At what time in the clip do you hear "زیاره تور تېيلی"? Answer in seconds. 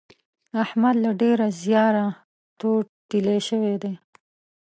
1.63-3.39